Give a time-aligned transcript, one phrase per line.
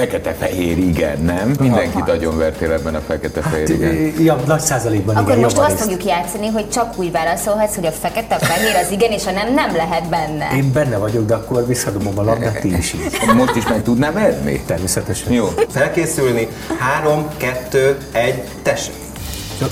[0.00, 1.54] Fekete-fehér, igen, nem?
[1.58, 4.24] Mindenkit nagyon vertél ebben a fekete-fehér, Hát, igen.
[4.24, 5.82] ja, nagy százalékban Akkor igen, most azt javarészt.
[5.82, 9.76] fogjuk játszani, hogy csak úgy válaszolhatsz, hogy a fekete-fehér az igen, és a nem nem
[9.76, 10.48] lehet benne.
[10.56, 12.94] Én benne vagyok, de akkor visszadobom a labdát, ti is.
[13.36, 14.62] Most is meg tudnám edni?
[14.66, 15.32] Természetesen.
[15.32, 15.48] Jó.
[15.68, 16.48] Felkészülni.
[16.78, 18.94] Három, kettő, egy, tessék.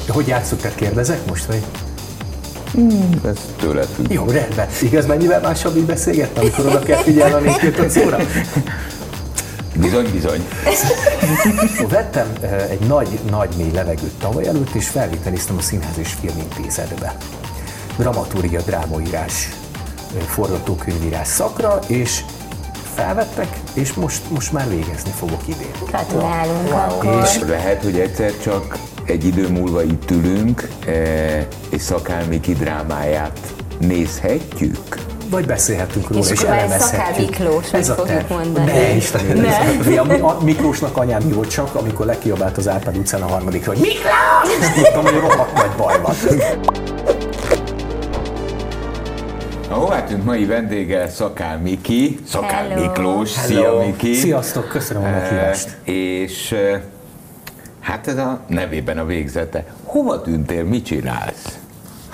[0.08, 1.62] Hogy játszunk, tehát kérdezek most, vagy?
[3.26, 4.10] Ez tőle függ.
[4.12, 4.66] Jó, rendben.
[4.82, 8.16] Igaz, mennyivel másabb így beszélgettem, amikor oda kell figyelni a négy szóra?
[9.80, 10.48] Bizony, bizony.
[11.88, 17.16] Vettem eh, egy nagy, nagy mély levegőt tavaly előtt, és felvételiztem a Színház és Filmintézetbe.
[17.96, 19.48] Dramaturgia, drámaírás,
[20.16, 22.24] eh, forgatókönyvírás szakra, és
[22.94, 25.72] felvettek, és most, most már végezni fogok idén.
[25.86, 27.22] Gratulálunk akkor.
[27.22, 33.54] És lehet, hogy egyszer csak egy idő múlva itt ülünk, eh, és Szakál Miki drámáját
[33.78, 35.07] nézhetjük.
[35.30, 37.28] Vagy beszélhetünk róla, És és, elemezhetjük.
[37.30, 38.30] Miklós, Ez a fogjuk terv.
[38.32, 38.66] mondani.
[38.72, 40.04] Ne, Istenem, Ne.
[40.04, 40.14] ne.
[40.14, 43.80] A, a Miklósnak anyám mi volt csak, amikor lekiabált az Árpád utcán a harmadikra, hogy
[43.80, 44.72] Miklós!
[44.74, 46.14] Tudtam, hogy rohadt nagy baj van.
[49.70, 52.80] A hová tűnt mai vendége Szakál Miki, Szakál Hello.
[52.84, 53.46] Miklós, Hello.
[53.48, 54.14] szia Miki.
[54.14, 55.76] Sziasztok, köszönöm a meghívást.
[55.84, 56.80] És eh,
[57.80, 59.64] hát ez a nevében a végzete.
[59.84, 61.58] Hova tűntél, mit csinálsz?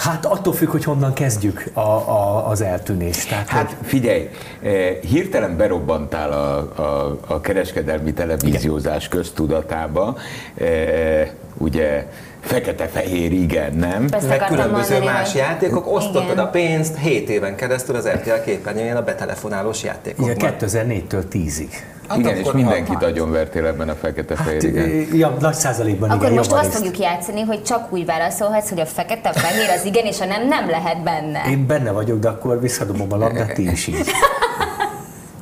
[0.05, 3.29] Hát attól függ, hogy honnan kezdjük a, a, az eltűnést.
[3.29, 4.29] Tehát, Hát figyelj,
[4.63, 10.17] eh, hirtelen berobbantál a, a, a kereskedelmi televíziózás köztudatába,
[10.55, 12.07] eh, ugye
[12.41, 14.07] fekete-fehér igen, nem?
[14.11, 16.39] Ezt Meg különböző mondani, más hogy- játékok, osztottad Igen.
[16.39, 20.55] a pénzt 7 éven keresztül az RTL képernyőjén a betelefonálós igen, játékokban.
[20.61, 21.71] 2004-től 10-ig.
[22.09, 23.01] Hát igen, és mindenkit hat.
[23.01, 25.07] nagyon vertél ebben a fekete-fehér, Hát, igen.
[25.19, 26.77] ja, nagy százalékban Akkor igen, most azt javarészt.
[26.77, 30.69] fogjuk játszani, hogy csak úgy válaszolhatsz, hogy a fekete-fehér az igen, és a nem nem
[30.71, 31.43] lehet benne.
[31.51, 34.11] Én benne vagyok, de akkor visszadobom a labdát, ti is így.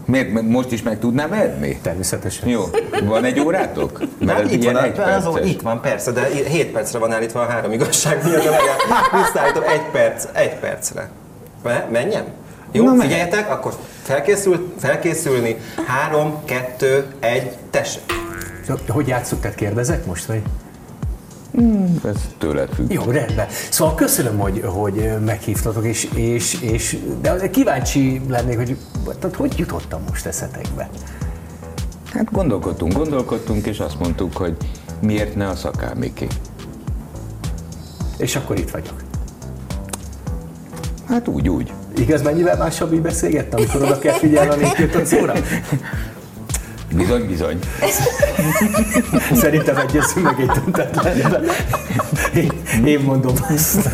[0.04, 0.42] Miért?
[0.42, 1.78] Most is meg tudnám edni?
[1.82, 2.48] Természetesen.
[2.48, 2.62] Jó,
[3.04, 4.00] van egy órátok?
[4.18, 5.50] Mert Hát itt van, egy az, perces.
[5.50, 9.62] itt van, persze, de 7 percre van állítva a három igazság miatt, de legalább visszaállítom
[9.62, 11.08] egy perc, egy percre.
[11.62, 12.24] Me- Menjem?
[12.72, 15.56] Jó, Na, figyeljetek, akkor felkészül, felkészülni.
[15.86, 18.02] Három, kettő, egy, tessék.
[18.88, 20.42] Hogy játszunk, tehát kérdezek most, vagy?
[22.04, 22.92] Ez tőle függ.
[22.92, 23.46] Jó, rendben.
[23.70, 28.76] Szóval köszönöm, hogy, hogy meghívtatok, és, és, és, de kíváncsi lennék, hogy
[29.20, 30.88] tehát hogy jutottam most eszetekbe.
[32.12, 34.56] Hát gondolkodtunk, gondolkodtunk, és azt mondtuk, hogy
[35.00, 36.26] miért ne a Szakál Miki?
[38.16, 39.02] És akkor itt vagyok.
[41.08, 41.72] Hát úgy, úgy.
[41.96, 45.32] Igaz, mennyivel másabb így beszélgettem, amikor oda kell figyelni a négy szóra?
[46.94, 47.58] Bizony, bizony.
[49.34, 51.44] Szerintem egyezünk meg egy döntetlenben.
[52.34, 52.52] Én,
[52.84, 53.88] én mondom azt.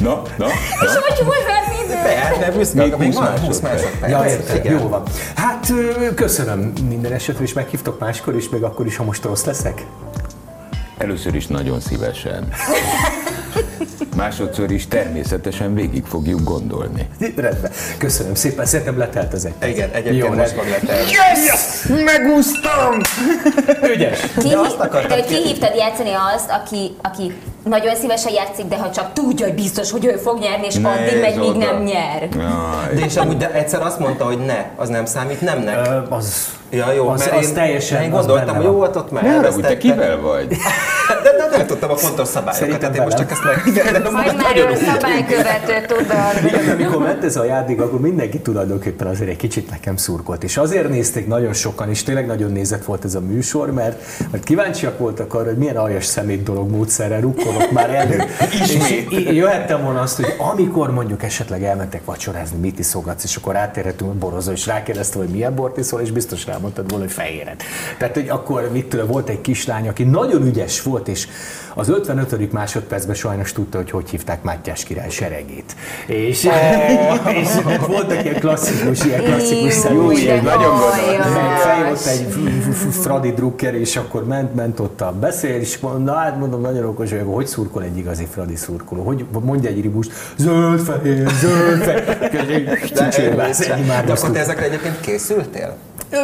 [0.00, 0.46] Na, na,
[0.80, 1.00] És na.
[1.06, 1.94] hogy hol venni idő?
[1.94, 4.10] Be, de büszke, Még még 20 van 20 másodperc.
[4.10, 4.72] Ja, Igen.
[4.78, 5.02] jó van.
[5.34, 5.72] Hát
[6.14, 9.84] köszönöm minden esetre, és meghívtok máskor is, még akkor is, ha most rossz leszek.
[10.98, 12.48] Először is nagyon szívesen.
[14.16, 17.08] Másodszor is természetesen végig fogjuk gondolni.
[17.36, 17.70] Rendben.
[17.98, 19.68] Köszönöm szépen, szerintem letelt az egy.
[19.68, 21.04] Igen, egyébként Jó, most meg lett el.
[22.04, 23.00] Megúsztam!
[23.94, 24.20] Ügyes.
[24.38, 27.34] Ki, De azt akartam de kihívtad játszani azt, aki, aki
[27.64, 31.04] nagyon szívesen játszik, de ha csak tudja, hogy biztos, hogy ő fog nyerni, és addig
[31.04, 31.58] Nézd megy, míg oda.
[31.58, 32.28] nem nyer.
[32.36, 32.94] Jaj.
[32.94, 35.86] De és amúgy de egyszer azt mondta, hogy ne, az nem számít nemnek.
[35.86, 39.10] Ö, Az, Ja, jó, az, mert az én, teljesen én gondoltam, hogy jó volt ott
[39.10, 40.48] már Ne te kivel vagy?
[41.22, 43.74] De, de nem tudtam a pontos szabályokat, tehát én most csak ezt meg...
[43.74, 46.06] De, de, ő szabálykövető, tudod.
[46.46, 50.42] Igen, amikor ment ez a játék, akkor mindenki tulajdonképpen azért egy kicsit nekem szurkolt.
[50.42, 54.44] És azért nézték nagyon sokan, és tényleg nagyon nézett volt ez a műsor, mert, mert
[54.44, 58.22] kíváncsiak voltak arra, hogy milyen aljas szemét dolog módszerrel rukkolok már elő.
[58.62, 59.10] Ismét.
[59.10, 64.10] És jöhettem volna azt, hogy amikor mondjuk esetleg elmentek vacsorázni, mit iszogatsz, és akkor átérhetünk
[64.10, 67.62] a borozó, és rákérdeztem, hogy milyen bort iszol, és biztos rámondtad volna, hogy fehéret.
[67.98, 71.28] Tehát, hogy akkor mit tudom, volt egy kislány, aki nagyon ügyes volt, és
[71.74, 72.52] az 55.
[72.52, 75.76] másodpercben sajnos tudta, hogy hogy hívták Mátyás király seregét.
[76.06, 76.48] És,
[77.40, 77.48] és
[77.86, 81.56] voltak ilyen klasszikus, ilyen klasszikus Jó, de nagyon gondolom.
[81.56, 82.26] Feljött egy
[82.90, 86.84] Fradi drukker, és akkor ment, ment ott a beszél, és mondom, na hát mondom, nagyon
[86.84, 89.02] okos vagyok, hogy szurkol egy igazi Fradi szurkoló?
[89.02, 93.68] Hogy mondja egy ribust, zöld fehér, zöld fehér, ezt
[94.06, 95.76] de, akkor te ezekre egyébként készültél?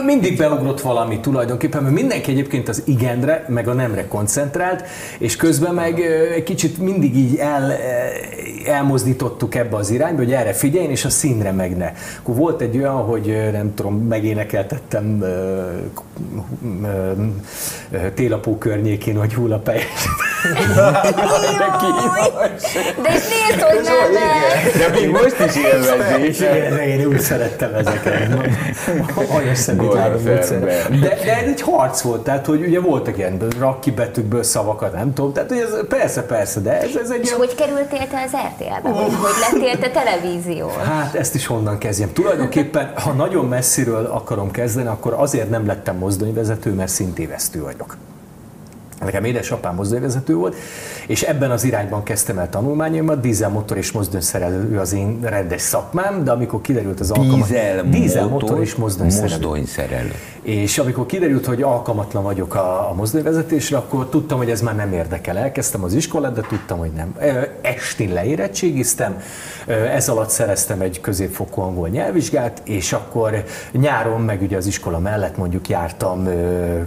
[0.05, 4.85] Mindig beugrott valami tulajdonképpen, mert mindenki egyébként az igenre, meg a nemre koncentrált,
[5.19, 6.01] és közben meg
[6.35, 7.73] egy kicsit mindig így el,
[8.67, 11.93] elmozdítottuk ebbe az irányba, hogy erre figyeljen, és a színre meg ne.
[12.19, 15.25] Akkor volt egy olyan, hogy nem tudom, megénekeltettem
[18.15, 19.83] télapó környékén, hogy hullapely.
[23.03, 24.79] De és nézd, hogy nevet!
[24.79, 26.23] De még most is élvezi.
[26.23, 28.29] És igen, én úgy szerettem ezeket.
[29.77, 30.61] Módszer.
[30.61, 30.99] be.
[31.01, 35.13] De, de ez egy harc volt, tehát hogy ugye voltak ilyen rakki betűkből szavakat, nem
[35.15, 38.23] tudom, tehát hogy ez, persze, persze, de ez, ez egy És ilyen hogy kerültél te
[38.27, 38.89] az RTL-be?
[38.89, 40.69] Hogy, hogy lettél te televízió?
[40.85, 42.13] Hát ezt is honnan kezdjem.
[42.13, 47.97] Tulajdonképpen, ha nagyon messziről akarom kezdeni, akkor azért nem lettem mozdonyvezető, mert szintévesztő vagyok.
[49.05, 50.55] Nekem édesapám mozdonyvezető volt,
[51.07, 53.21] és ebben az irányban kezdtem el tanulmányaimat.
[53.21, 57.49] Dízelmotor és mozdonyszerelő az én rendes szakmám, de amikor kiderült az alkalmat...
[57.49, 59.33] Dízel, Dízelmotor és mozdonyszerelő.
[59.33, 60.15] mozdonyszerelő.
[60.43, 64.93] És amikor kiderült, hogy alkalmatlan vagyok a, a mozdonyvezetésre, akkor tudtam, hogy ez már nem
[64.93, 65.39] érdekel.
[65.39, 67.15] Elkezdtem az iskolát, de tudtam, hogy nem.
[67.21, 69.21] Ö, Estén leérettségiztem,
[69.95, 75.37] ez alatt szereztem egy középfokú angol nyelvvizsgát, és akkor nyáron, meg ugye az iskola mellett
[75.37, 76.29] mondjuk jártam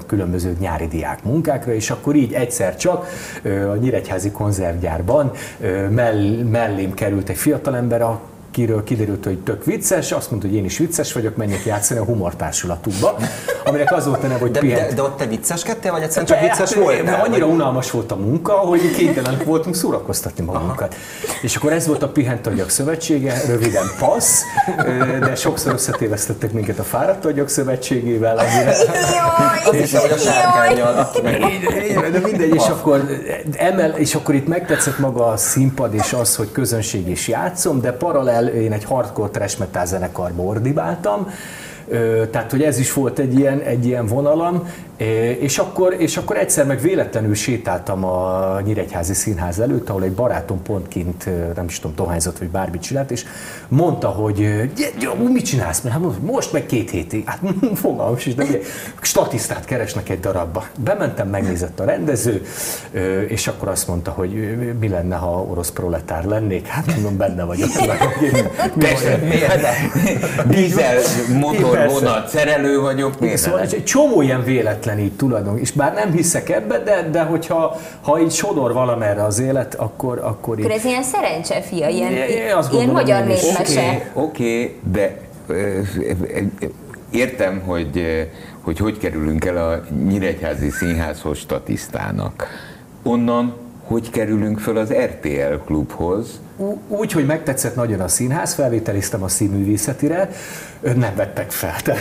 [0.07, 3.07] különböző nyári diák munkákra, és akkor így egyszer csak
[3.43, 5.31] a Nyíregyházi konzervgyárban
[5.89, 8.21] mell, mellém került egy fiatalember, a
[8.53, 12.03] akiről kiderült, hogy tök vicces, azt mondta, hogy én is vicces vagyok, menjek játszani a
[12.03, 13.15] humortársulatukba,
[13.65, 14.87] aminek az volt a neve, hogy De, pihent.
[14.89, 17.03] de, de ott te vicceskedtél, vagy egyszerűen csak De, vicces hát, voltál?
[17.03, 20.95] De annyira vagy- unalmas volt a munka, hogy kénytelenek voltunk szórakoztatni magunkat.
[21.41, 24.41] És akkor ez volt a Pihent Agyak Szövetsége, röviden PASZ,
[25.19, 28.75] de sokszor összetévesztettek minket a Fáradt Agyak Szövetségével, amire
[29.71, 31.11] hiszem, hogy a
[32.11, 33.03] de mindegy, és akkor,
[33.57, 37.91] emel, és akkor itt megtetszett maga a színpad és az, hogy közönség is játszom, de
[37.91, 41.27] paralel én egy hardcore trash metal zenekarba ordibáltam,
[42.31, 44.67] tehát, hogy ez is volt egy ilyen, egy ilyen vonalam,
[45.39, 50.61] és akkor, és akkor egyszer meg véletlenül sétáltam a Nyíregyházi Színház előtt, ahol egy barátom
[50.61, 53.25] pont kint, nem is tudom, dohányzott, vagy bármit csinált, és
[53.67, 55.81] mondta, hogy ö, "Gy- gy- mit csinálsz?
[55.83, 57.23] Hát mondom, most meg két hétig.
[57.25, 57.39] Hát
[57.75, 58.59] fogalmam is, de ugye,
[59.01, 60.65] statisztát keresnek egy darabba.
[60.83, 62.41] Bementem, megnézett a rendező,
[63.27, 66.67] és akkor azt mondta, hogy mi lenne, ha orosz proletár lennék.
[66.67, 67.69] Hát mondom, benne vagyok.
[67.77, 68.49] tulajdonképpen.
[68.75, 69.91] Mi baj?
[70.55, 70.97] Dízel,
[71.39, 71.99] motor, Persze.
[71.99, 73.19] vonat, szerelő vagyok.
[73.19, 76.79] Miért Szóval ne egy, egy csomó ilyen véletlen így tulajdon, és bár nem hiszek ebbe,
[76.79, 80.65] de, de hogyha ha így sodor valamerre az élet, akkor, akkor így.
[80.65, 84.09] Akkor ez ilyen szerencse fia, ilyen, ilyen gondolom, magyar népmese.
[84.13, 85.17] Oké, oké, de
[87.11, 88.27] értem, hogy,
[88.61, 92.47] hogy hogy kerülünk el a Nyíregyházi Színházhoz statisztának.
[93.03, 96.41] Onnan hogy kerülünk föl az RTL klubhoz,
[96.87, 100.29] Úgy, hogy megtetszett nagyon a színház, felvételiztem a színművészetire,
[100.81, 101.75] nem vettek fel.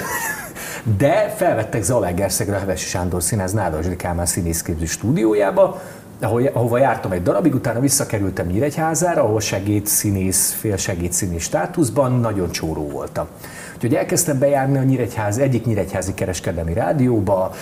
[0.98, 5.80] De, felvettek Zalaegerszegre a Hevesi Sándor Színház Nádasdi Kálmán színészképző stúdiójába,
[6.20, 13.26] ahol, ahova jártam egy darabig, utána visszakerültem Nyíregyházára, ahol segédszínész, félsegédszínész státuszban, nagyon csóró voltam.
[13.74, 17.54] Úgyhogy elkezdtem bejárni a Nyíregyház, egyik Nyíregyházi kereskedelmi rádióba,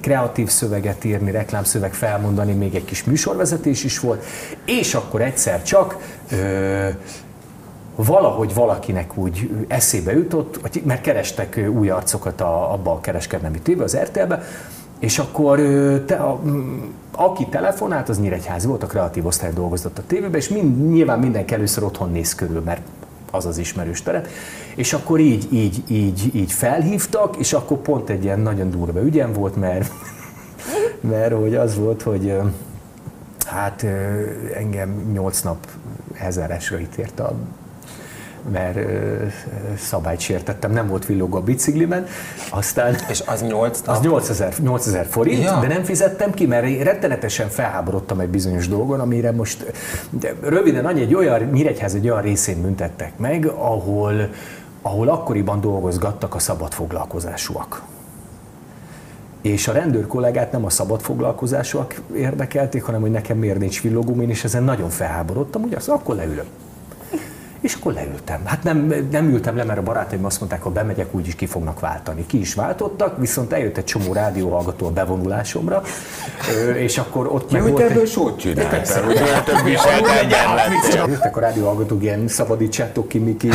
[0.00, 4.24] kreatív szöveget írni, reklámszöveg felmondani, még egy kis műsorvezetés is volt,
[4.64, 5.96] és akkor egyszer csak
[6.30, 6.88] ö,
[7.94, 13.96] valahogy valakinek úgy eszébe jutott, mert kerestek új arcokat a, abba a kereskedelmi tévé, az
[13.96, 14.42] RTL-be,
[14.98, 15.60] és akkor
[16.06, 16.40] te, a,
[17.12, 21.54] aki telefonált, az Nyíregyházi volt, a kreatív osztály dolgozott a tévében, és mind, nyilván mindenki
[21.54, 22.80] először otthon néz körül, mert
[23.30, 24.28] az az ismerős terep.
[24.74, 29.32] És akkor így, így, így, így felhívtak, és akkor pont egy ilyen nagyon durva ügyem
[29.32, 29.90] volt, mert,
[31.10, 32.36] mert hogy az volt, hogy
[33.48, 33.86] hát
[34.54, 35.66] engem nyolc nap
[36.20, 37.34] ezeresre ítélt a
[38.52, 38.78] mert
[39.78, 42.06] szabályt sértettem, nem volt villogó a biciklimen,
[42.50, 45.58] aztán És az nyolc az 8000, 8000 forint, Ja.
[45.60, 49.72] de nem fizettem ki, mert én rettenetesen felháborodtam egy bizonyos dolgon, amire most
[50.10, 54.30] de röviden annyi, egy olyan, Nyíregyház egy olyan részén büntettek meg, ahol,
[54.82, 57.82] ahol akkoriban dolgozgattak a szabadfoglalkozásúak.
[59.48, 64.20] És a rendőr kollégát nem a szabad foglalkozásúak érdekelték, hanem hogy nekem miért nincs villogóm,
[64.20, 66.46] én is ezen nagyon felháborodtam, ugye azt akkor leülök.
[67.60, 68.40] És akkor leültem.
[68.44, 71.80] Hát nem, nem ültem le, mert a barátaim azt mondták, ha bemegyek, úgyis ki fognak
[71.80, 72.26] váltani.
[72.26, 75.82] Ki is váltottak, viszont eljött egy csomó rádióhallgató a bevonulásomra,
[76.76, 78.08] és akkor ott meg Jó, volt ebből egy...
[78.08, 79.56] sót csináltál, hogy olyan több
[80.22, 81.06] egyenlet.
[81.06, 83.48] Jöttek a rádióhallgatók ilyen szabadítsátok ki, Miki.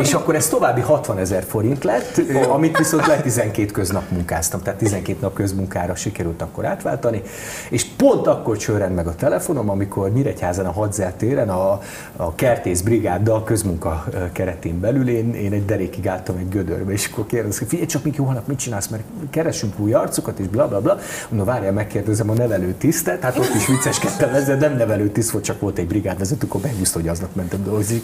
[0.00, 4.62] És akkor ez további 60 ezer forint lett, ö, amit viszont le 12 köznap munkáztam,
[4.62, 7.22] tehát 12 nap közmunkára sikerült akkor átváltani.
[7.70, 11.80] És pont akkor csörrend meg a telefonom, amikor Nyíregyházan a Hadzel téren a,
[12.16, 12.34] a
[12.68, 17.68] kertész brigáddal közmunka keretén belül én, én egy derékig álltam egy gödörbe, és akkor kérdezik,
[17.68, 20.98] figyelj csak Miki, holnap mit csinálsz, mert keresünk új arcokat, és bla bla bla.
[21.28, 25.44] Mondom, várjál, megkérdezem a nevelő tisztet, hát ott is vicceskedtem ezzel, nem nevelő tiszt volt,
[25.44, 28.02] csak volt egy brigádvezető, akkor megúszta, hogy aznap mentem dolgozni.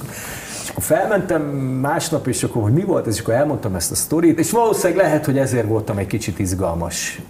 [0.62, 1.42] És akkor felmentem
[1.80, 5.04] másnap, és akkor, hogy mi volt ez, és akkor elmondtam ezt a sztorit, és valószínűleg
[5.04, 7.20] lehet, hogy ezért voltam egy kicsit izgalmas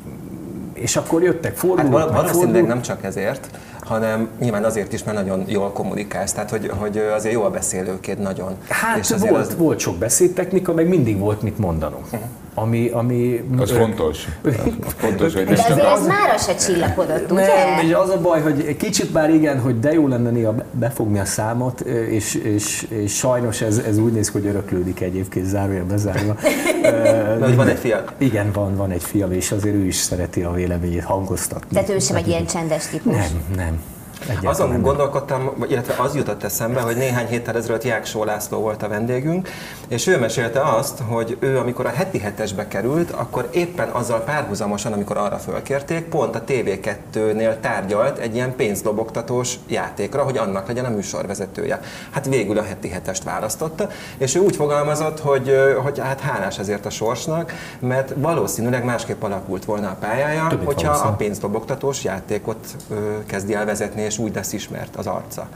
[0.75, 2.67] és akkor jöttek Hát fordulók, meg valószínűleg fordulók.
[2.67, 3.49] nem csak ezért,
[3.85, 8.19] hanem nyilván azért is, mert nagyon jól kommunikálsz, tehát hogy, hogy azért jó a beszélőkéd
[8.19, 8.57] nagyon.
[8.69, 12.07] Hát és azért volt, volt sok beszédtechnika, meg mindig volt mit mondanunk.
[12.55, 14.29] Ami, ami Az ö, fontos.
[14.87, 17.47] Az fontos, hogy De nem csak ez mára se csillapodott, ugye?
[17.47, 21.19] Nem, és az a baj, hogy kicsit már igen, hogy de jó lenne néha befogni
[21.19, 25.85] a számot, és, és, és sajnos ez, ez úgy néz ki, hogy öröklődik egyébként zárójel
[25.85, 26.37] bezárva.
[27.39, 28.05] De hogy van egy fia.
[28.19, 31.75] Igen, van, van egy fiam, és azért ő is szereti a véleményét hangoztatni.
[31.75, 33.17] Tehát ő sem egy ilyen csendes típus.
[33.17, 33.81] Nem, nem.
[34.27, 34.81] Egyáltalán Azon nem.
[34.83, 39.49] gondolkodtam, illetve az jutott eszembe, hogy néhány héttel ezelőtt Jáksó László volt a vendégünk,
[39.89, 44.93] és ő mesélte azt, hogy ő amikor a heti hetesbe került, akkor éppen azzal párhuzamosan,
[44.93, 50.89] amikor arra fölkérték, pont a TV2-nél tárgyalt egy ilyen pénzdobogtatós játékra, hogy annak legyen a
[50.91, 51.81] műsorvezetője.
[52.11, 53.89] Hát végül a heti hetest választotta,
[54.19, 55.53] és ő úgy fogalmazott, hogy,
[55.83, 60.73] hogy hát hálás ezért a sorsnak, mert valószínűleg másképp alakult volna a pályája, Több mint
[60.73, 61.17] hogyha a valószínű.
[61.17, 62.95] pénzdobogtatós játékot ö,
[63.27, 65.49] kezdi el vezetni, és úgy lesz ismert az arca.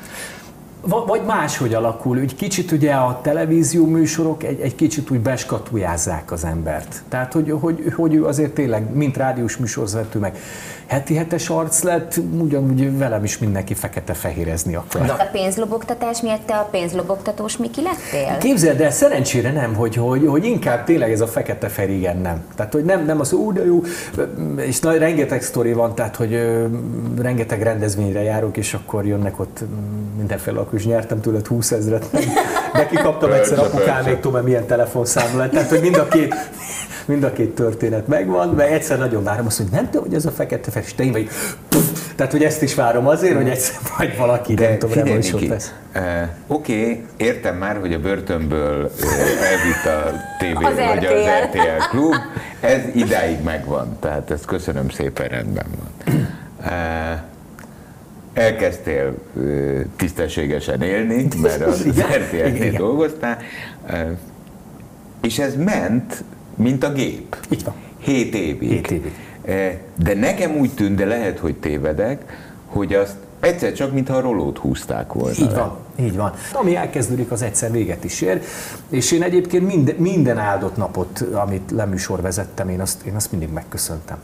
[0.81, 6.33] Va- Vagy máshogy alakul, egy kicsit ugye a televízió műsorok egy, egy kicsit úgy beskatujázzák
[6.33, 7.03] az embert.
[7.09, 10.37] Tehát, hogy, hogy, hogy ő azért tényleg, mint rádiós műsorvezető, meg
[10.87, 15.11] heti hetes arc lett, ugyanúgy velem is mindenki fekete-fehérezni akar.
[15.11, 18.39] A pénzlobogtatás miatt te a pénzlobogtatós Miki lettél?
[18.39, 22.45] Képzeld el, szerencsére nem, hogy, hogy, hogy inkább tényleg ez a fekete fel, igen, nem.
[22.57, 23.83] Tehát, hogy nem, nem az, ú, de jó,
[24.57, 26.67] és nagy, rengeteg sztori van, tehát, hogy ö,
[27.21, 29.61] rengeteg rendezvényre járok, és akkor jönnek ott
[30.17, 32.07] mindenféle, akkor is nyertem tőled 20 ezret,
[32.73, 36.35] de kikaptam egyszer Persze, apukáméktól, mert milyen telefonszám lett, tehát, hogy mind a két
[37.05, 40.27] mind a két történet megvan, mert egyszer nagyon várom azt, hogy nem tudom, hogy ez
[40.27, 41.29] a fekete te én vagy,
[41.69, 41.85] Puff!
[42.17, 45.53] tehát, hogy ezt is várom azért, hogy egyszer majd valaki, nem tudom, figyelj, revanszot Niki,
[45.53, 45.75] lesz.
[45.93, 51.59] eh, Oké, értem már, hogy a börtönből eh, elvitt a TV Az vagy az RTL.
[51.59, 52.15] RTL klub,
[52.61, 56.27] ez idáig megvan, tehát ezt köszönöm szépen, rendben van.
[56.65, 57.21] Eh,
[58.39, 59.15] Elkezdtél
[59.97, 63.39] tisztességesen élni, mert az RTL-nél dolgoztál,
[65.23, 67.37] és ez ment, mint a gép.
[67.51, 67.75] Így van.
[67.99, 68.71] Hét évig.
[68.71, 69.13] Hét évig.
[69.99, 72.23] De nekem úgy tűnt, de lehet, hogy tévedek,
[72.67, 75.37] hogy azt egyszer csak, mintha a rolót húzták volna.
[75.39, 76.33] Így van, így van.
[76.53, 78.43] Ami elkezdődik, az egyszer véget is ér,
[78.89, 83.49] és én egyébként minden, minden áldott napot, amit leműsor vezettem, én azt, én azt mindig
[83.53, 84.19] megköszöntem.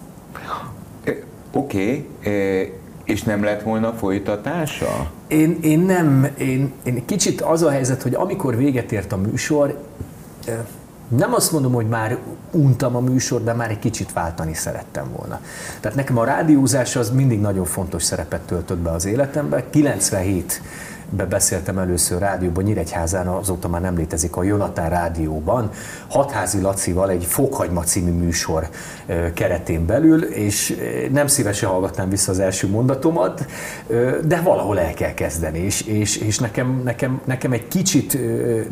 [1.53, 2.73] Oké, okay,
[3.05, 5.11] és nem lett volna folytatása?
[5.27, 9.79] Én, én nem, én, én kicsit az a helyzet, hogy amikor véget ért a műsor,
[11.09, 12.19] nem azt mondom, hogy már
[12.51, 15.41] untam a műsor, de már egy kicsit váltani szerettem volna.
[15.81, 19.71] Tehát nekem a rádiózás az mindig nagyon fontos szerepet töltött be az életembe.
[19.71, 20.69] 97 be
[21.29, 25.71] beszéltem először rádióban, Nyíregyházán, azóta már nem létezik a Jonatán rádióban,
[26.09, 28.69] Hatházi Lacival egy Fokhagyma című műsor
[29.35, 30.77] keretén belül, és
[31.13, 33.47] nem szívesen hallgatnám vissza az első mondatomat,
[34.25, 38.19] de valahol el kell kezdeni, és, és, és nekem, nekem, nekem egy kicsit,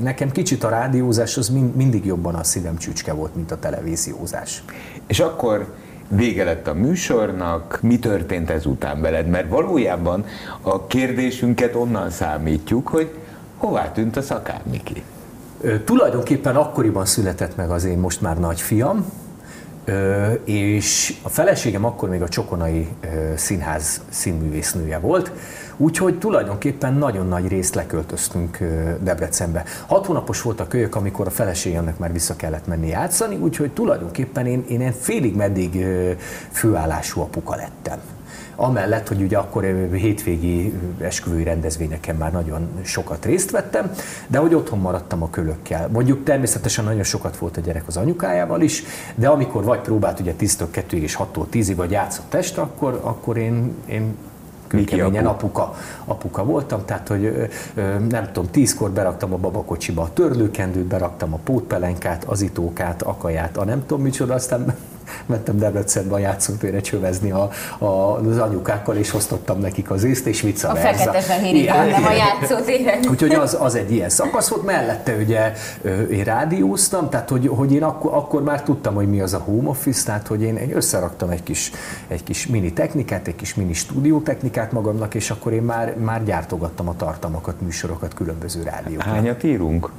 [0.00, 4.62] nekem kicsit a rádiózás az mind, mindig jobban a szívem csücske volt, mint a televíziózás.
[5.06, 5.74] És akkor
[6.14, 9.26] vége lett a műsornak, mi történt ezután veled?
[9.26, 10.24] Mert valójában
[10.60, 13.10] a kérdésünket onnan számítjuk, hogy
[13.56, 15.02] hová tűnt a szakármiki?
[15.60, 19.04] Ö, Tulajdonképpen akkoriban született meg az én most már nagyfiam,
[20.44, 22.88] és a feleségem akkor még a Csokonai
[23.36, 25.32] Színház színművésznője volt,
[25.76, 28.58] úgyhogy tulajdonképpen nagyon nagy részt leköltöztünk
[29.00, 29.64] Debrecenbe.
[29.86, 34.46] Hat hónapos volt a kölyök, amikor a feleségemnek már vissza kellett menni játszani, úgyhogy tulajdonképpen
[34.46, 35.86] én, én félig meddig
[36.50, 37.98] főállású apuka lettem.
[38.56, 43.90] Amellett, hogy ugye akkor hétvégi esküvői rendezvényeken már nagyon sokat részt vettem,
[44.26, 45.88] de hogy otthon maradtam a kölökkel.
[45.88, 48.82] Mondjuk természetesen nagyon sokat volt a gyerek az anyukájával is,
[49.14, 53.36] de amikor vagy próbált ugye 10-től 2 és 6-tól 10-ig, vagy játszott este, akkor, akkor
[53.36, 54.16] én, én
[54.72, 55.46] kőkeményen apu?
[55.46, 55.74] apuka,
[56.04, 57.48] apuka voltam, tehát hogy
[58.08, 63.64] nem tudom, tízkor beraktam a babakocsiba a törlőkendőt, beraktam a pótpelenkát, az itókát, akaját, a
[63.64, 64.74] nem tudom micsoda, aztán
[65.26, 70.40] mentem Debrecenbe a játszótérre csövezni a, a, az anyukákkal, és osztottam nekik az észt, és
[70.40, 72.98] vice A fekete-fehér a játszótéren.
[73.10, 75.52] Úgyhogy az, az egy ilyen szakasz volt, mellette ugye
[76.10, 79.68] én rádióztam, tehát hogy, hogy én akkor, akkor már tudtam, hogy mi az a home
[79.68, 81.70] office, tehát hogy én, én összeraktam egy kis,
[82.08, 86.88] egy kis mini technikát, egy kis mini stúdiótechnikát magamnak, és akkor én már, már gyártogattam
[86.88, 89.14] a tartalmakat, műsorokat különböző rádióknak.
[89.14, 89.90] Hányat írunk?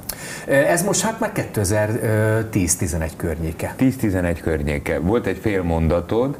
[0.46, 3.74] Ez most hát már 2010-11 környéke.
[3.78, 4.93] 10-11 környéke.
[5.02, 6.38] Volt egy fél mondatod,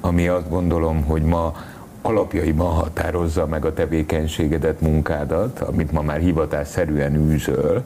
[0.00, 1.54] ami azt gondolom, hogy ma
[2.02, 7.82] alapjaiban határozza meg a tevékenységedet, munkádat, amit ma már hivatásszerűen űzöl,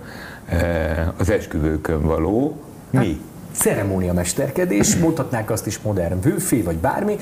[0.51, 2.57] Eh, az esküvőkön való
[2.91, 3.21] mi?
[3.53, 7.17] Ceremóniamesterkedés, mondhatnák azt is modern vőfé, vagy bármi.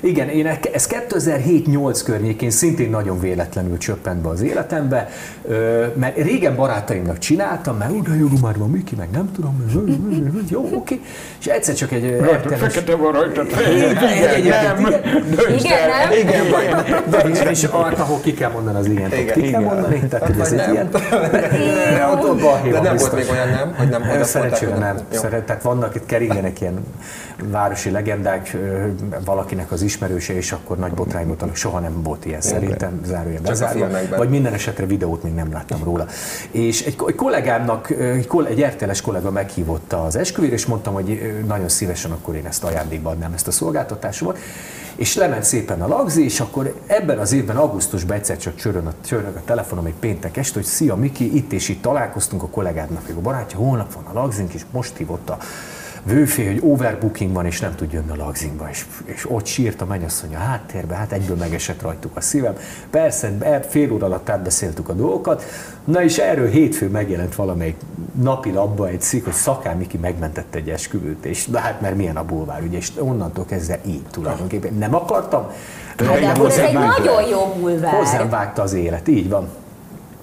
[0.00, 5.08] Igen, én e- ez 2007-8 környékén szintén nagyon véletlenül csöppent be az életembe,
[5.94, 9.64] mert régen barátaimnak csináltam, mert oda jó, már van Miki, meg nem tudom,
[10.48, 11.00] jó, oké.
[11.40, 13.42] És egyszer csak egy Rajta fekete van rajta,
[13.76, 14.64] Igen, nem, igen.
[14.64, 14.78] nem?
[16.18, 19.62] igen, igen, és arra, ahol ki kell mondani, az igen, Igen, ki kell igen.
[19.62, 20.72] mondani, tehát hogy ez egy nem.
[20.72, 20.88] ilyen.
[22.72, 23.74] De nem volt még olyan, nem?
[23.76, 25.20] Hogy nem oda Szerencsére voltál, nem.
[25.68, 26.84] Vannak itt keringenek ilyen
[27.44, 28.56] városi legendák,
[29.24, 31.54] valakinek az ismerőse, és akkor nagy botrányba tanul.
[31.54, 33.88] Soha nem volt ilyen szerintem, zárója bezárva.
[34.16, 36.06] Vagy minden esetre videót még nem láttam róla.
[36.50, 41.68] És egy, egy kollégámnak, egy, egy RTL-es kollega meghívott az esküvőre, és mondtam, hogy nagyon
[41.68, 44.38] szívesen akkor én ezt ajándékba adnám, ezt a szolgáltatásomat.
[44.98, 48.94] És lement szépen a lagzi, és akkor ebben az évben, augusztusban egyszer csak csörög a,
[49.04, 53.08] csörög a telefonom egy péntek este, hogy szia Miki, itt és itt találkoztunk a kollégádnak,
[53.16, 55.38] a barátja, holnap van a lagzink, és most hívott a
[56.08, 59.84] vőfé, hogy overbooking van, és nem tud jönni a lagzinkba, és, és ott sírt a
[59.84, 62.56] mennyasszony a háttérbe, hát egyből megesett rajtuk a szívem.
[62.90, 65.44] Persze, e- fél óra alatt átbeszéltük a dolgokat,
[65.84, 67.76] na és erről hétfő megjelent valamelyik
[68.22, 72.16] napi labba egy cikk, hogy Szakán Miki megmentette egy esküvőt, és de hát mert milyen
[72.16, 74.74] a bulvár, ugye, és onnantól kezdve így tulajdonképpen.
[74.74, 75.46] Nem akartam,
[75.96, 77.92] de akkor ez egy nagyon jó bulvár.
[77.92, 79.48] hozzám vágta az élet, így van.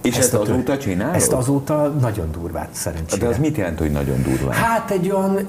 [0.06, 1.16] És ezt tör- azóta csinálod?
[1.16, 3.22] Ezt azóta nagyon durván szerencsére.
[3.22, 4.54] De az mit jelent, hogy nagyon durván?
[4.54, 5.40] Hát egy olyan,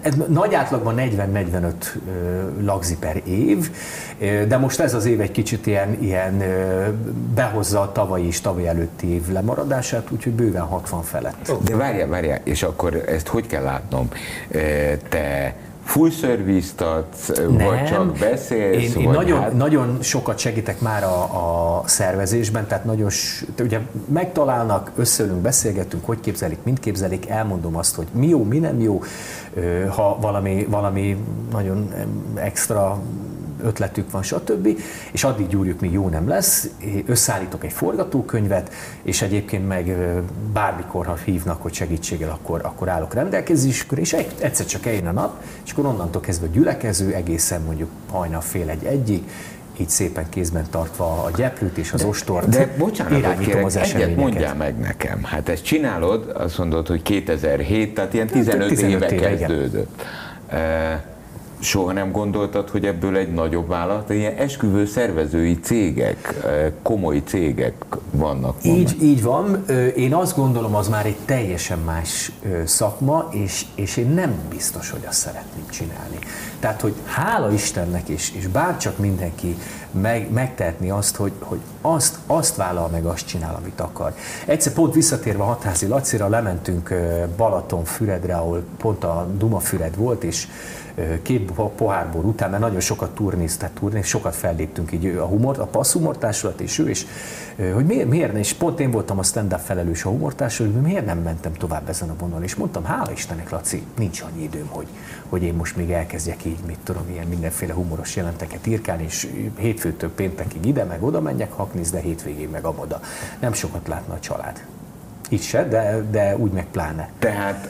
[0.00, 1.72] ez nagy átlagban 40-45
[2.06, 3.70] ö, lagzi per év,
[4.48, 6.42] de most ez az év egy kicsit ilyen, ilyen
[7.34, 11.52] behozza a tavalyi és tavaly előtti év lemaradását, úgyhogy bőven 60 felett.
[11.64, 14.08] De várjál, várjál, és akkor ezt hogy kell látnom?
[15.08, 15.54] Te
[15.84, 19.56] full service adsz, vagy csak beszélsz, én, én vagy nagyon, hát...
[19.56, 23.10] nagyon sokat segítek már a, a szervezésben, tehát nagyon,
[23.60, 28.80] ugye megtalálnak, összeülünk, beszélgetünk, hogy képzelik, mint képzelik, elmondom azt, hogy mi jó, mi nem
[28.80, 29.02] jó,
[29.88, 31.16] ha valami, valami
[31.50, 31.92] nagyon
[32.34, 33.00] extra
[33.64, 34.68] ötletük van, stb.
[35.12, 36.68] És addig gyúrjuk, míg jó nem lesz.
[37.06, 39.96] Összeállítok egy forgatókönyvet, és egyébként meg
[40.52, 45.12] bármikor, ha hívnak, hogy segítséggel, akkor, akkor állok rendelkezésükre, és egy- egyszer csak eljön a
[45.12, 49.22] nap, és akkor onnantól kezdve gyülekező, egészen mondjuk hajnal fél egy egyig,
[49.76, 54.16] így szépen kézben tartva a gyeplőt és az ostort, De bocsánat, irányítom kérek, az egyet
[54.16, 55.22] mondjál meg nekem.
[55.24, 59.38] Hát ezt csinálod, azt mondod, hogy 2007, tehát ilyen 15, 15 éve éve, igen.
[59.48, 60.02] kezdődött.
[60.48, 61.13] E,
[61.64, 66.34] soha nem gondoltad, hogy ebből egy nagyobb vállalat, ilyen esküvő szervezői cégek,
[66.82, 67.74] komoly cégek
[68.10, 69.64] vannak Így, így van.
[69.96, 72.32] Én azt gondolom, az már egy teljesen más
[72.64, 76.18] szakma, és, és én nem biztos, hogy azt szeretném csinálni.
[76.60, 79.56] Tehát, hogy hála Istennek, és, és bárcsak mindenki
[79.90, 84.14] meg, megtehetni azt, hogy, hogy azt, azt vállal meg, azt csinál, amit akar.
[84.46, 86.94] Egyszer pont visszatérve a Hatházi Lacira, lementünk
[87.36, 90.48] Balatonfüredre, ahol pont a Dumafüred volt, és
[91.22, 95.24] két po- pohár bor után, mert nagyon sokat turnézt, tehát turnéz, sokat felléptünk így a
[95.24, 97.06] humor, a passz humortársulat és ő, és
[97.74, 101.18] hogy miért, miért és pont én voltam a stand-up felelős a humortársulat, hogy miért nem
[101.18, 104.86] mentem tovább ezen a vonalon, és mondtam, hála Istennek, Laci, nincs annyi időm, hogy,
[105.28, 109.28] hogy én most még elkezdjek így, mit tudom, ilyen mindenféle humoros jelenteket írkálni, és
[109.58, 113.00] hétfőtől péntekig ide, meg oda menjek hakniz, de hétvégén meg amoda.
[113.40, 114.64] Nem sokat látna a család.
[115.28, 117.08] Így se, de, de úgy meg pláne.
[117.18, 117.68] Tehát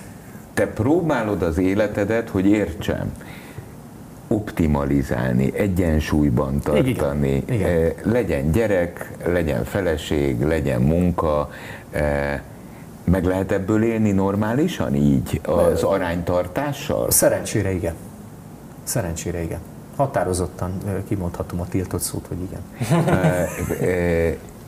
[0.54, 3.12] te próbálod az életedet, hogy értsem,
[4.28, 7.54] optimalizálni, egyensúlyban tartani, Igen.
[7.56, 7.68] Igen.
[7.70, 11.50] eh, legyen gyerek, legyen feleség, legyen munka,
[11.90, 12.40] eh,
[13.04, 17.10] meg lehet ebből élni normálisan így, az aránytartással?
[17.10, 17.94] Szerencsére igen.
[18.82, 19.58] Szerencsére igen.
[19.96, 22.60] Határozottan ö, kimondhatom a tiltott szót, hogy igen.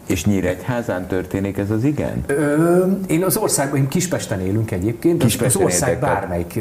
[0.06, 2.24] És Nyíregyházán történik ez az igen?
[2.26, 6.58] Ö, én az országban, én Kispesten élünk egyébként, az, az Kispesten ország tehát- bármelyik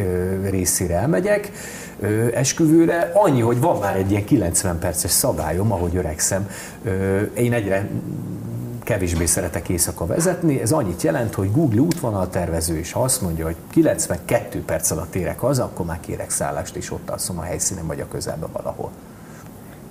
[0.50, 1.52] részére elmegyek
[2.00, 3.12] ö, esküvőre.
[3.14, 6.50] Annyi, hogy van már egy ilyen 90 perces szabályom, ahogy öregszem.
[6.84, 7.90] Ö, én egyre
[8.84, 13.46] kevésbé szeretek éjszaka vezetni, ez annyit jelent, hogy Google útvonal tervező, és ha azt mondja,
[13.46, 17.88] hogy 92 perc alatt érek haza, akkor már kérek szállást, és ott alszom a helyszínen,
[17.88, 18.92] vagy a közelben valahol.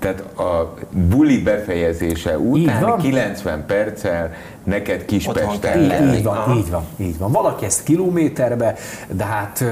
[0.04, 2.98] Tehát a buli befejezése után van.
[2.98, 4.32] 90 perccel
[4.64, 6.16] neked Kispesten Így, lenni.
[6.16, 6.54] így van, Aha.
[6.54, 7.32] így van, így van.
[7.32, 8.74] Valaki ezt kilométerbe,
[9.08, 9.64] de hát,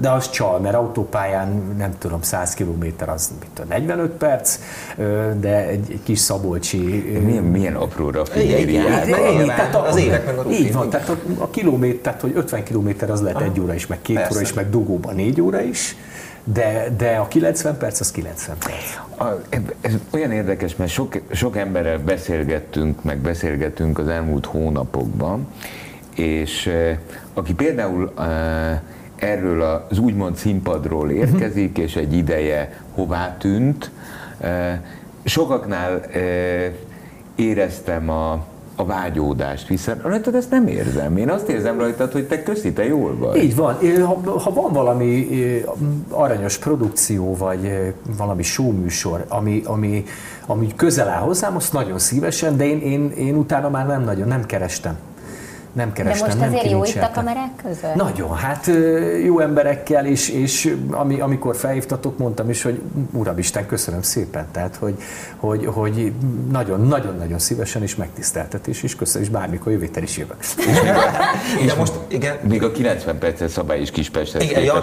[0.00, 4.58] de az csal, mert autópályán nem tudom, 100 kilométer az mit tudom, 45 perc,
[5.40, 6.78] de egy, egy kis szabolcsi...
[7.24, 8.78] Milyen, milyen apróra figyelj
[9.72, 10.64] az évek meg a rutin.
[10.64, 13.86] Így van, tehát a, a kilométer, tehát hogy 50 kilométer az lehet egy óra is,
[13.86, 14.32] meg két Persze.
[14.32, 15.96] óra is, meg dugóban négy óra is,
[16.44, 19.20] de, de a 90 perc az 90 perc.
[19.20, 19.42] A,
[19.80, 25.46] ez olyan érdekes, mert sok, sok emberrel beszélgettünk, meg beszélgetünk az elmúlt hónapokban,
[26.14, 26.70] és
[27.34, 28.12] aki például
[29.16, 33.90] erről az úgymond színpadról érkezik, és egy ideje hová tűnt.
[35.24, 36.02] Sokaknál
[37.34, 38.44] éreztem a,
[38.76, 41.16] a vágyódást, hiszen rajtad ezt nem érzem.
[41.16, 43.36] Én azt érzem rajtad, hogy te köszi, te jól vagy.
[43.42, 43.76] Így van.
[44.04, 45.28] Ha, ha van valami
[46.10, 50.04] aranyos produkció, vagy valami showműsor, ami, ami,
[50.46, 54.28] ami közel áll hozzám, azt nagyon szívesen, de én, én, én utána már nem nagyon,
[54.28, 54.96] nem kerestem.
[55.72, 57.94] Nem De kerestem, most nem azért jó itt a kamerák között?
[57.94, 58.70] Nagyon, hát
[59.24, 62.80] jó emberekkel, és, és ami, amikor felhívtatok, mondtam is, hogy
[63.12, 64.94] Uramisten, köszönöm szépen, tehát, hogy,
[65.36, 66.12] hogy, hogy
[66.50, 70.36] nagyon-nagyon-nagyon szívesen és megtiszteltetés, és köszönöm, és bármikor jövő is jövök.
[71.66, 74.82] De most, igen, Még a 90 perces szabály is Kispesthez igen, ja,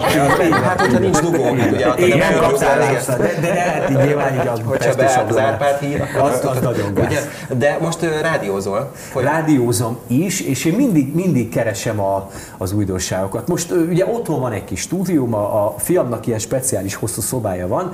[0.62, 3.02] hát hogyha nincs dugó, ugye, akkor Igen, nem kaptál igen.
[3.06, 5.36] rá, de, de lehet így nyilván így az Hogyha beállt az.
[5.36, 7.28] Árpád hír, az, az nagyon gáz.
[7.58, 8.92] De most rádiózol.
[9.14, 13.48] Rádiózom is, és én mindig, mindig keresem a, az újdonságokat.
[13.48, 17.92] Most ugye otthon van egy kis stúdióm, a, a fiamnak ilyen speciális hosszú szobája van,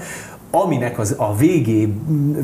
[0.51, 1.93] aminek az, a végé,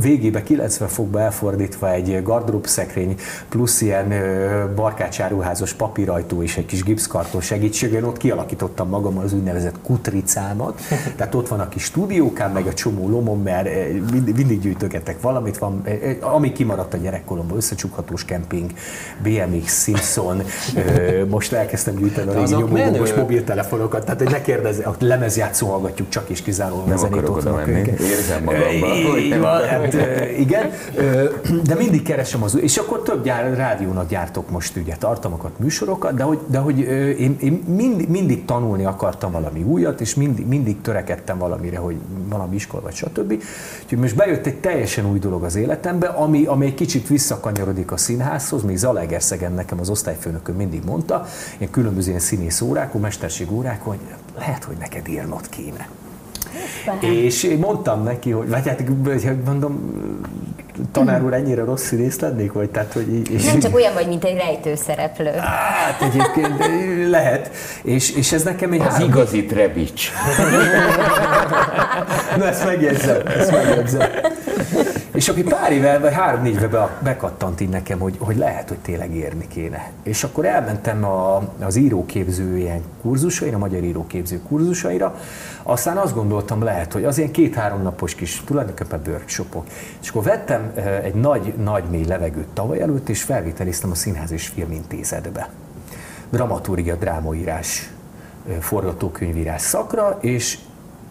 [0.00, 3.16] végébe 90 fokba elfordítva egy gardróbszekrény
[3.48, 9.74] plusz ilyen ö, barkácsáruházas papírajtó és egy kis gipszkarton segítségén ott kialakítottam magammal az úgynevezett
[9.82, 10.80] kutricámat.
[11.16, 13.68] Tehát ott van a kis stúdiókám, meg a csomó lomom, mert
[14.12, 15.84] mindig, gyűjtögetek valamit, van,
[16.20, 18.70] ami kimaradt a gyerekkoromban, összecsukhatós kemping,
[19.22, 20.42] BMX, Simpson,
[21.28, 26.42] most elkezdtem gyűjteni a régi nyomógombos mobiltelefonokat, tehát ne kérdezz, a lemezjátszó hallgatjuk csak és
[26.42, 29.96] kizárólag a zenét ott Érzem magamban, hogy van, hát,
[30.38, 30.70] igen,
[31.64, 36.22] de mindig keresem az és akkor több gyár, rádiónak gyártok most ugye tartalmakat, műsorokat, de
[36.22, 36.78] hogy, de hogy
[37.18, 41.96] én, én mindig, mindig tanulni akartam valami újat, és mindig, mindig törekedtem valamire, hogy
[42.28, 43.42] valami iskola vagy stb.
[43.82, 47.96] Úgyhogy most bejött egy teljesen új dolog az életembe, ami, ami egy kicsit visszakanyarodik a
[47.96, 51.26] színházhoz, még Zalaegerszegen nekem az osztályfőnököm mindig mondta,
[51.58, 55.88] ilyen különböző ilyen színész órákon, mesterség órákon, hogy lehet, hogy neked írnod kéne.
[57.00, 58.82] És én mondtam neki, hogy vagy hát
[59.26, 59.80] hogy mondom,
[60.92, 64.24] tanár úr, ennyire rossz színész lennék, vagy tehát, hogy és Nem csak olyan vagy, mint
[64.24, 65.30] egy rejtőszereplő.
[65.38, 66.54] Hát egyébként
[67.08, 67.50] lehet,
[67.82, 70.10] és, és ez nekem egy Az három- igazi Trebics.
[72.38, 74.08] Na ezt megjegyzem, ezt megjegyzem.
[75.14, 78.78] És aki pár éve, vagy három-négy éve be- bekattant így nekem, hogy, hogy lehet, hogy
[78.78, 79.90] tényleg érni kéne.
[80.02, 85.14] És akkor elmentem a, az íróképző ilyen kurzusaira, a magyar íróképző kurzusaira,
[85.62, 89.66] aztán azt gondoltam lehet, hogy az ilyen két-három napos kis tulajdonképpen workshopok.
[90.00, 94.30] És akkor vettem eh, egy nagy, nagy mély levegőt tavaly előtt, és felvételiztem a Színház
[94.30, 95.48] és Filmintézetbe.
[96.30, 97.90] Dramaturgia, drámaírás,
[98.48, 100.58] eh, forgatókönyvírás szakra, és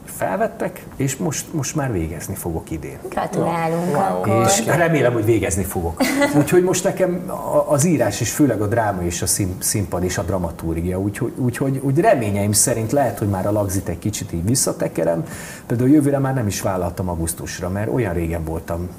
[0.05, 2.97] felvettek, és most, most már végezni fogok idén.
[3.09, 4.45] Gratulálunk akkor.
[4.45, 6.01] És remélem, hogy végezni fogok.
[6.39, 7.31] Úgyhogy most nekem
[7.67, 11.79] az írás is, főleg a dráma és a szín, színpad és a dramaturgia, úgyhogy, úgyhogy
[11.83, 15.23] úgy reményeim szerint lehet, hogy már a lagzit egy kicsit így visszatekerem.
[15.65, 18.89] Például jövőre már nem is vállaltam augusztusra, mert olyan régen voltam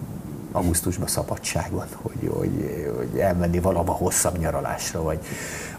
[0.53, 5.19] augusztusban szabadságon, hogy, hogy, hogy elmenni valahova hosszabb nyaralásra, vagy,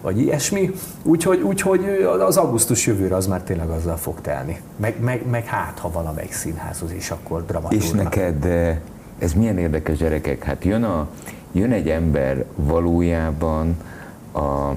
[0.02, 0.72] vagy ilyesmi.
[1.04, 1.86] Úgyhogy, úgyhogy
[2.20, 4.62] az augusztus jövőre az már tényleg azzal fog telni.
[4.76, 7.88] Meg, meg, meg hát, ha valamelyik színházhoz, és akkor dramaturgia.
[7.88, 8.78] És neked eh,
[9.20, 10.44] ez milyen érdekes gyerekek?
[10.44, 11.08] Hát jön, a,
[11.52, 13.78] jön egy ember valójában
[14.32, 14.76] a,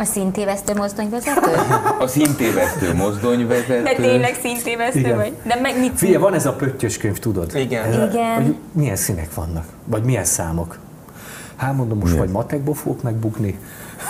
[0.00, 1.50] A szintévesztő mozdonyvezető?
[1.98, 3.82] a szintévesztő mozdonyvezető.
[3.82, 5.16] De tényleg szintévesztő Igen.
[5.16, 5.32] vagy?
[5.42, 7.50] De meg mit Figyelj, van ez a pöttyös könyv, tudod?
[7.54, 7.84] Igen.
[7.84, 8.34] Ez a- Igen.
[8.34, 10.78] Hogy milyen színek vannak, vagy milyen számok.
[11.56, 13.58] Hát mondom, most vagy matekból fogok megbukni,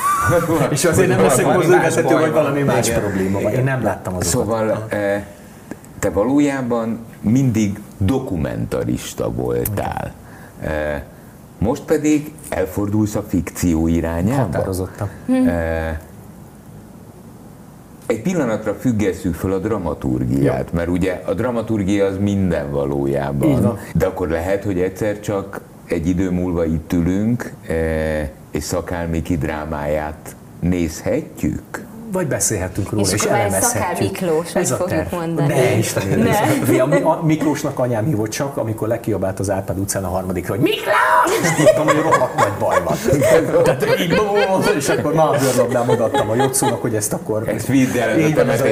[0.70, 3.00] és azért nem leszek mozdonyvezető, vagy valami más Igen.
[3.00, 3.52] probléma van.
[3.52, 4.46] Én nem láttam azokat.
[4.46, 5.22] Szóval eh,
[5.98, 10.12] te valójában mindig dokumentarista voltál.
[10.60, 11.02] Eh,
[11.60, 14.42] Most pedig elfordulsz a fikció irányába.
[14.42, 15.08] Határozottan.
[18.06, 23.78] Egy pillanatra függesszük föl a dramaturgiát, mert ugye a dramaturgia az minden valójában.
[23.94, 27.52] De akkor lehet, hogy egyszer csak egy idő múlva itt ülünk,
[28.50, 31.88] és Szakálmiki drámáját nézhetjük.
[32.12, 34.16] Vagy beszélhetünk róla, És és, elemezhetjük.
[34.16, 35.14] Szakál Miklós, Ez a fogjuk terv.
[35.14, 35.54] mondani.
[35.54, 36.86] Ne, Istenem, Ne.
[36.86, 36.96] ne.
[36.96, 41.40] A, a Miklósnak anyám hívott csak, amikor lekiabált az Árpád utcán a harmadikra, hogy Miklós!
[41.42, 42.96] És tudtam, hogy rohadt nagy baj van.
[43.64, 44.20] Tehát így,
[44.76, 47.48] és akkor már bőrlabdám odaadtam a jocónak, hogy ezt akkor...
[47.48, 48.64] Ezt vidd el Így ez a-.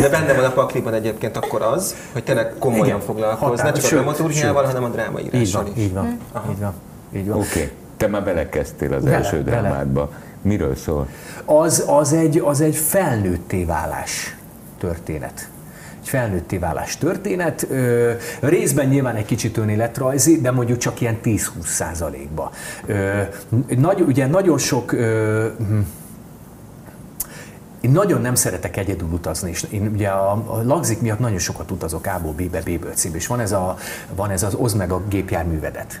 [0.00, 3.00] De benne van a pakliban egyébként akkor az, hogy tényleg komolyan Igen.
[3.00, 5.82] foglalkozz, ne Határ- csak a dramaturgiával, hanem a drámaírással is.
[5.82, 6.18] így van,
[6.50, 6.74] így van.
[7.16, 7.38] Így van.
[7.38, 7.70] Oké, okay.
[7.96, 9.86] te már belekezdtél az Bele, első bele.
[10.42, 11.08] Miről szól?
[11.44, 14.36] az, az, egy, az egy felnőtté válás
[14.78, 15.48] történet.
[16.00, 17.66] Egy felnőtté válás történet.
[17.70, 22.52] Ö, részben nyilván egy kicsit önéletrajzi, de mondjuk csak ilyen 10-20 százalékba.
[23.76, 25.78] Nagy, ugye nagyon sok ö, hm,
[27.80, 31.70] én nagyon nem szeretek egyedül utazni, és én ugye a, a lagzik miatt nagyon sokat
[31.70, 33.76] utazok A-ból B-be, B-ből C-be, és van ez, a,
[34.14, 36.00] van ez az oszd meg a gépjárművedet.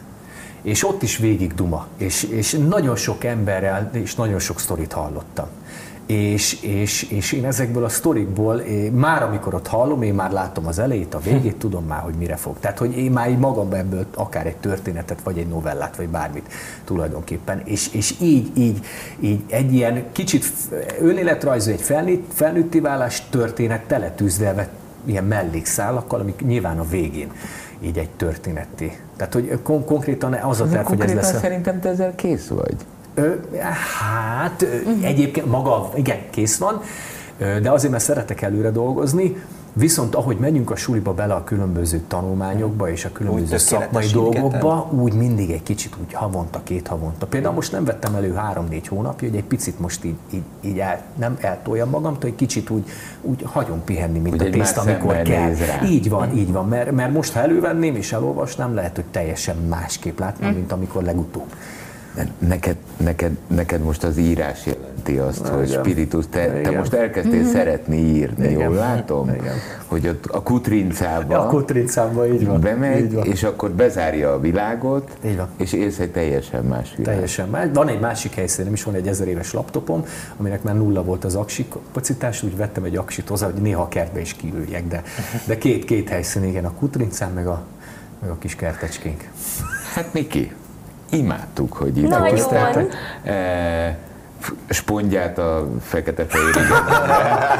[0.62, 5.46] És ott is végig duma, és, és nagyon sok emberrel, és nagyon sok sztorit hallottam.
[6.06, 10.66] És, és, és én ezekből a sztorikból, én, már amikor ott hallom, én már látom
[10.66, 12.56] az elejét, a végét, tudom már, hogy mire fog.
[12.60, 16.52] Tehát, hogy én már így magamban ebből akár egy történetet, vagy egy novellát, vagy bármit
[16.84, 17.62] tulajdonképpen.
[17.64, 18.84] És, és így, így,
[19.20, 20.44] így egy ilyen kicsit
[21.00, 24.68] önéletrajzó, egy felnőtt, felnőtti válás történet teletűzdelve
[25.08, 27.30] ilyen mellékszálakkal, amik nyilván a végén
[27.80, 28.98] így egy történeti.
[29.16, 31.32] Tehát, hogy kon- konkrétan az a terv, hogy ez lesz.
[31.32, 31.38] A...
[31.38, 32.76] szerintem te ezzel kész vagy.
[33.14, 33.34] Ö,
[34.00, 35.04] hát uh-huh.
[35.04, 36.80] egyébként maga, igen, kész van,
[37.38, 39.36] de azért, mert szeretek előre dolgozni,
[39.78, 45.12] Viszont ahogy megyünk a suliba bele a különböző tanulmányokba és a különböző szakmai dolgokba, úgy
[45.12, 47.26] mindig egy kicsit úgy havonta, két havonta.
[47.26, 51.02] Például most nem vettem elő három-négy hónapja, hogy egy picit most így, így, így el,
[51.14, 52.84] nem eltoljam magamtól, egy kicsit úgy,
[53.22, 55.54] úgy hagyom pihenni, mint úgy a tészta, amikor kell.
[55.54, 55.82] Rá.
[55.84, 60.18] Így van, így van, mert, mert most ha elővenném és elolvasnám, lehet, hogy teljesen másképp
[60.18, 60.54] látnám, mm.
[60.54, 61.52] mint amikor legutóbb.
[62.38, 64.66] Neked, neked, neked most az írás
[65.06, 65.58] jelenti azt, Igen.
[65.58, 67.50] hogy spiritus, te, te most elkezdtél mm-hmm.
[67.50, 68.60] szeretni írni, Igen.
[68.60, 69.28] jól látom?
[69.28, 69.54] Igen.
[69.86, 72.60] Hogy a, a kutrincába, a kutrincába így van.
[72.60, 73.26] bemegy, így van.
[73.26, 75.48] és akkor bezárja a világot, így van.
[75.56, 77.12] és élsz egy teljesen más világ.
[77.12, 77.66] Teljesen más.
[77.72, 80.04] Van egy másik helyszínem is, van egy ezer éves laptopom,
[80.36, 83.88] aminek már nulla volt az aksi kapacitás, úgy vettem egy aksit hozzá, hogy néha a
[83.88, 85.02] kertbe is kiüljek, de,
[85.46, 87.62] de két, két helyszín, igen, a kutrincám, meg a,
[88.20, 89.28] meg a kis kertecskénk.
[89.94, 90.52] Hát Miki,
[91.10, 92.86] imádtuk, hogy ide hoztál.
[93.24, 93.98] E,
[94.68, 96.54] spondját a fekete-fehér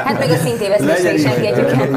[0.03, 1.89] Hát meg a szintévesztésre is engedjük el.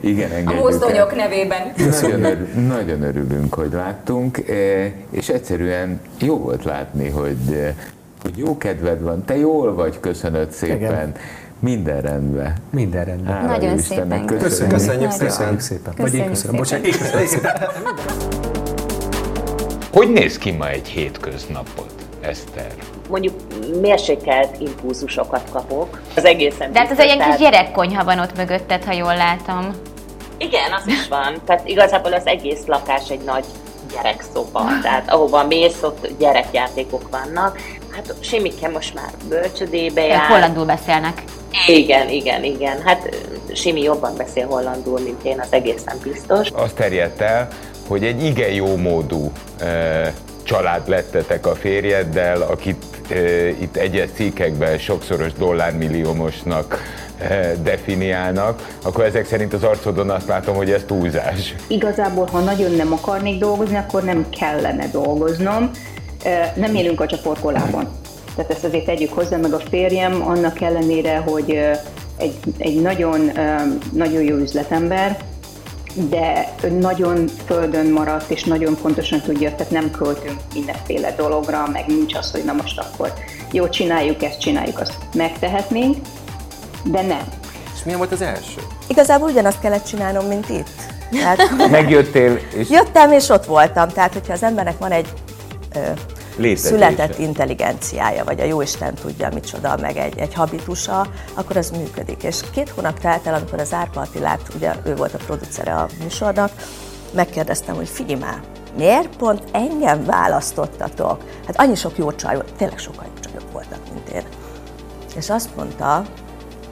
[0.00, 1.72] Igen, engedjük A mozdonyok nevében.
[2.00, 4.52] Nagyon, örül, nagyon örülünk, hogy láttunk, e,
[5.10, 7.74] és egyszerűen jó volt látni, hogy, e,
[8.22, 10.76] hogy jó kedved van, te jól vagy, köszönöd szépen.
[10.76, 11.12] Igen.
[11.58, 12.52] Minden rendben.
[12.70, 13.32] Minden rendben.
[13.32, 14.18] Hála Nagyon Istennek.
[14.18, 14.38] szépen.
[14.38, 15.92] Köszönjük, köszönjük, köszönjük szépen.
[15.96, 16.56] Vagy én köszönöm.
[16.56, 17.52] Bocsánat, én köszönöm szépen.
[19.92, 22.72] Hogy néz ki ma egy hétköznapot, Eszter?
[23.10, 23.34] Mondjuk
[23.80, 26.00] mérsékelt impulzusokat kapok.
[26.16, 29.74] Az egészen De hát az egy ilyen kis gyerekkonyha van ott mögötted, ha jól látom.
[30.38, 31.40] Igen, az is van.
[31.46, 33.44] Tehát igazából az egész lakás egy nagy
[33.92, 34.62] gyerekszoba.
[34.82, 37.58] Tehát ahova mész, ott gyerekjátékok vannak.
[37.90, 40.28] Hát Simike most már bölcsödébe jár.
[40.28, 41.22] Hollandul beszélnek.
[41.66, 42.82] Igen, igen, igen.
[42.82, 43.16] Hát
[43.54, 46.48] Simi jobban beszél hollandul, mint én, az egészen biztos.
[46.52, 47.48] Azt terjedt el,
[47.88, 52.84] hogy egy igen jó módú e, család lettetek a férjeddel, akit
[53.60, 56.82] itt egyes cikkekben sokszoros dollármilliómosnak
[57.62, 61.54] definiálnak, akkor ezek szerint az arcodon azt látom, hogy ez túlzás.
[61.66, 65.70] Igazából, ha nagyon nem akarnék dolgozni, akkor nem kellene dolgoznom.
[66.54, 67.88] Nem élünk a csaporkolában.
[68.36, 71.50] Tehát ezt azért tegyük hozzá, meg a férjem annak ellenére, hogy
[72.16, 73.30] egy, egy nagyon,
[73.92, 75.18] nagyon jó üzletember,
[75.94, 82.14] de nagyon földön maradt, és nagyon pontosan tudja, tehát nem költünk mindenféle dologra, meg nincs
[82.14, 83.12] az, hogy na most akkor
[83.52, 84.94] jó, csináljuk ezt, csináljuk azt.
[85.14, 85.96] Megtehetnénk,
[86.84, 87.22] de nem.
[87.74, 88.60] És milyen volt az első?
[88.86, 90.68] Igazából ugyanazt kellett csinálnom, mint itt.
[91.10, 92.70] Tehát, Megjöttél és...
[92.70, 93.88] Jöttem, és ott voltam.
[93.88, 95.08] Tehát, hogyha az embernek van egy
[95.74, 95.78] ö,
[96.54, 102.22] született intelligenciája, vagy a Jóisten tudja micsoda, meg egy, egy habitusa, akkor az működik.
[102.22, 105.88] És két hónap telt el, amikor az Árpa Attilát, ugye ő volt a producere a
[106.02, 106.52] műsornak,
[107.14, 108.40] megkérdeztem, hogy figyelj már,
[108.76, 111.24] miért pont engem választottatok?
[111.46, 114.24] Hát annyi sok jó csaj, tényleg sokkal jó csajok voltak, mint én.
[115.16, 116.04] És azt mondta,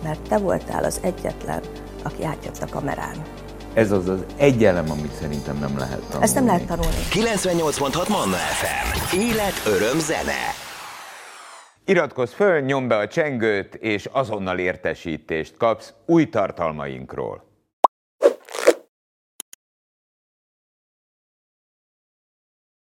[0.02, 1.60] mert te voltál az egyetlen,
[2.02, 3.37] aki átjött a kamerán.
[3.78, 6.22] Ez az az egy elem, amit szerintem nem lehet tanulni.
[6.24, 6.96] Ezt nem lehet tanulni.
[7.10, 9.16] 98.6 Manna FM.
[9.18, 10.52] Élet, öröm, zene.
[11.84, 17.47] Iratkozz föl, nyomd be a csengőt, és azonnal értesítést kapsz új tartalmainkról.